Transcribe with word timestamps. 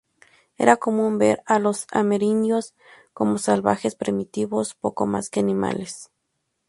Era 0.57 0.77
común 0.77 1.19
ver 1.19 1.43
a 1.45 1.59
los 1.59 1.85
amerindios 1.91 2.73
como 3.13 3.37
salvajes 3.37 3.93
primitivos, 3.93 4.73
poco 4.73 5.05
más 5.05 5.29
que 5.29 5.41
animales. 5.41 6.09